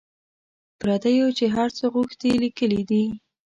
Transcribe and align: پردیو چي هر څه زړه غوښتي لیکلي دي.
پردیو 0.79 1.27
چي 1.37 1.45
هر 1.55 1.69
څه 1.77 1.83
زړه 1.87 1.91
غوښتي 1.95 2.29
لیکلي 2.43 2.81
دي. 2.89 3.03